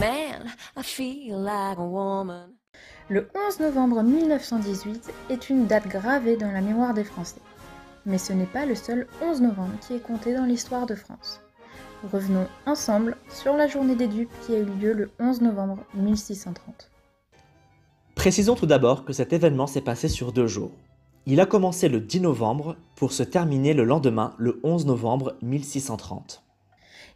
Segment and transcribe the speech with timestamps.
[0.00, 2.50] Man, I feel like a woman.
[3.08, 7.40] Le 11 novembre 1918 est une date gravée dans la mémoire des Français.
[8.04, 11.40] Mais ce n'est pas le seul 11 novembre qui est compté dans l'histoire de France.
[12.12, 16.90] Revenons ensemble sur la journée des dupes qui a eu lieu le 11 novembre 1630.
[18.14, 20.72] Précisons tout d'abord que cet événement s'est passé sur deux jours.
[21.24, 26.42] Il a commencé le 10 novembre pour se terminer le lendemain, le 11 novembre 1630.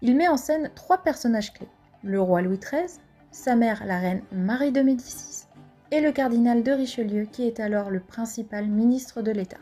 [0.00, 1.66] Il met en scène trois personnages clés
[2.02, 5.46] le roi Louis XIII, sa mère la reine Marie de Médicis
[5.90, 9.58] et le cardinal de Richelieu qui est alors le principal ministre de l'État.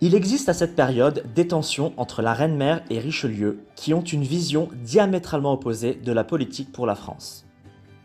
[0.00, 4.22] Il existe à cette période des tensions entre la reine-mère et Richelieu qui ont une
[4.22, 7.46] vision diamétralement opposée de la politique pour la France.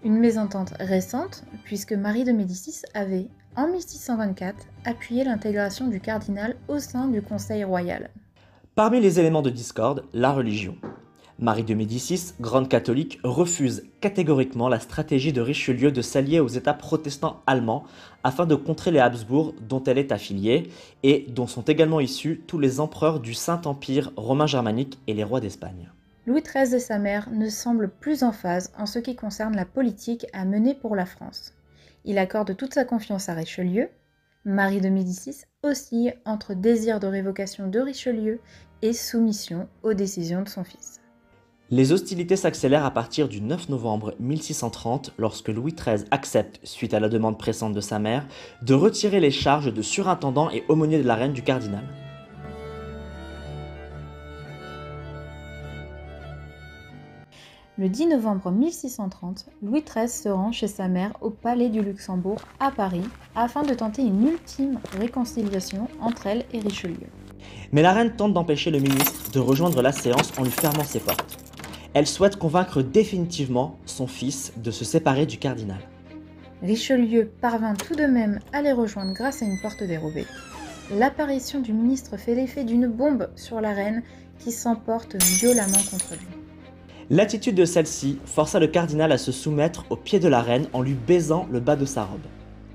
[0.04, 6.80] Une mésentente récente, puisque Marie de Médicis avait, en 1624, appuyé l'intégration du cardinal au
[6.80, 8.10] sein du Conseil royal.
[8.74, 10.78] Parmi les éléments de discorde, la religion.
[11.42, 16.76] Marie de Médicis, grande catholique, refuse catégoriquement la stratégie de Richelieu de s'allier aux États
[16.76, 17.84] protestants allemands
[18.24, 20.70] afin de contrer les Habsbourg dont elle est affiliée
[21.02, 25.40] et dont sont également issus tous les empereurs du Saint-Empire romain germanique et les rois
[25.40, 25.90] d'Espagne.
[26.28, 29.66] Louis XIII et sa mère ne semblent plus en phase en ce qui concerne la
[29.66, 31.56] politique à mener pour la France.
[32.06, 33.90] Il accorde toute sa confiance à Richelieu.
[34.46, 38.40] Marie de Médicis oscille entre désir de révocation de Richelieu
[38.84, 41.01] et soumission aux décisions de son fils.
[41.74, 47.00] Les hostilités s'accélèrent à partir du 9 novembre 1630 lorsque Louis XIII accepte, suite à
[47.00, 48.28] la demande pressante de sa mère,
[48.62, 51.86] de retirer les charges de surintendant et aumônier de la reine du cardinal.
[57.78, 62.42] Le 10 novembre 1630, Louis XIII se rend chez sa mère au Palais du Luxembourg
[62.60, 67.08] à Paris afin de tenter une ultime réconciliation entre elle et Richelieu.
[67.72, 71.00] Mais la reine tente d'empêcher le ministre de rejoindre la séance en lui fermant ses
[71.00, 71.51] portes.
[71.94, 75.80] Elle souhaite convaincre définitivement son fils de se séparer du cardinal.
[76.62, 80.28] Richelieu parvint tout de même à les rejoindre grâce à une porte dérobée.
[80.94, 84.04] L'apparition du ministre fait l'effet d'une bombe sur la reine
[84.40, 86.28] qui s'emporte violemment contre lui.
[87.10, 90.82] L'attitude de celle-ci força le cardinal à se soumettre aux pieds de la reine en
[90.82, 92.22] lui baisant le bas de sa robe.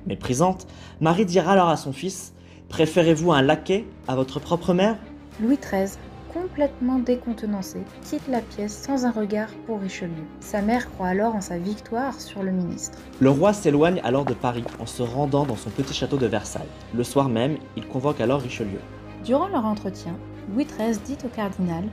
[0.07, 0.67] Méprisante,
[1.01, 2.35] Marie dira alors à son fils
[2.69, 4.97] Préférez-vous un laquais à votre propre mère?
[5.41, 5.99] Louis XIII
[6.37, 10.25] complètement décontenancé, quitte la pièce sans un regard pour Richelieu.
[10.41, 12.99] Sa mère croit alors en sa victoire sur le ministre.
[13.21, 16.69] Le roi s'éloigne alors de Paris en se rendant dans son petit château de Versailles.
[16.95, 18.81] Le soir même, il convoque alors Richelieu.
[19.25, 20.15] Durant leur entretien,
[20.53, 21.85] Louis XIII dit au cardinal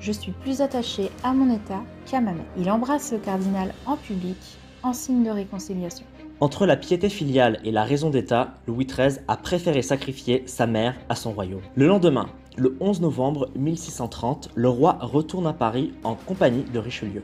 [0.00, 2.44] Je suis plus attaché à mon état qu'à ma mère.
[2.58, 4.36] Il embrasse le cardinal en public
[4.82, 6.04] en signe de réconciliation.
[6.40, 10.94] Entre la piété filiale et la raison d'État, Louis XIII a préféré sacrifier sa mère
[11.08, 11.62] à son royaume.
[11.74, 17.22] Le lendemain, le 11 novembre 1630, le roi retourne à Paris en compagnie de Richelieu.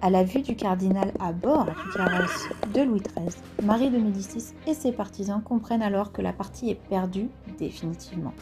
[0.00, 4.54] À la vue du cardinal à bord du carrosse de Louis XIII, Marie de Médicis
[4.66, 7.28] et ses partisans comprennent alors que la partie est perdue
[7.58, 8.32] définitivement.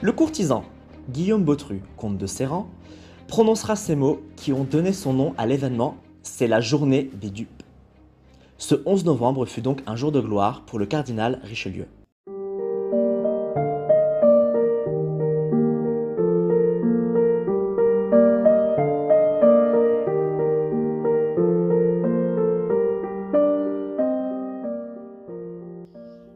[0.00, 0.64] Le courtisan,
[1.08, 2.68] Guillaume Bautru, comte de Serran,
[3.28, 7.62] prononcera ces mots qui ont donné son nom à l'événement C'est la journée des dupes.
[8.58, 11.86] Ce 11 novembre fut donc un jour de gloire pour le cardinal Richelieu.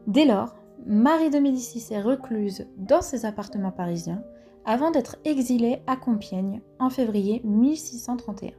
[0.07, 4.23] Dès lors, Marie de Médicis est recluse dans ses appartements parisiens
[4.63, 8.51] avant d'être exilée à Compiègne en février 1631.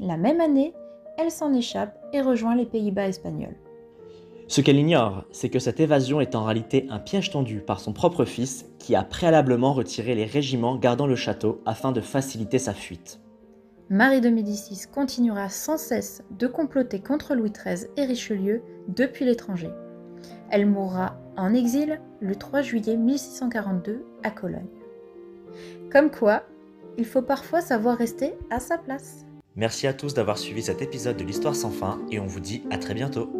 [0.00, 0.74] La même année,
[1.16, 3.56] elle s'en échappe et rejoint les Pays-Bas espagnols.
[4.48, 7.94] Ce qu'elle ignore, c'est que cette évasion est en réalité un piège tendu par son
[7.94, 12.74] propre fils qui a préalablement retiré les régiments gardant le château afin de faciliter sa
[12.74, 13.18] fuite.
[13.88, 19.70] Marie de Médicis continuera sans cesse de comploter contre Louis XIII et Richelieu depuis l'étranger.
[20.50, 24.66] Elle mourra en exil le 3 juillet 1642 à Cologne.
[25.90, 26.42] Comme quoi,
[26.98, 29.24] il faut parfois savoir rester à sa place.
[29.54, 32.62] Merci à tous d'avoir suivi cet épisode de l'Histoire sans fin et on vous dit
[32.70, 33.35] à très bientôt.